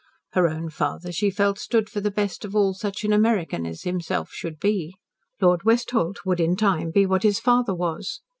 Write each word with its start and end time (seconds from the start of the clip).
Her 0.31 0.47
own 0.47 0.71
father, 0.71 1.11
she 1.11 1.29
felt, 1.29 1.59
stood 1.59 1.87
for 1.87 2.01
the 2.01 2.09
best 2.09 2.43
of 2.43 2.55
all 2.55 2.73
such 2.73 3.03
an 3.03 3.13
American 3.13 3.67
as 3.67 3.83
himself 3.83 4.31
should 4.31 4.59
be. 4.59 4.95
Lord 5.39 5.61
Westholt 5.61 6.25
would 6.25 6.39
in 6.39 6.55
time 6.55 6.89
be 6.89 7.05
what 7.05 7.21
his 7.21 7.39
father 7.39 7.75
was. 7.75 8.19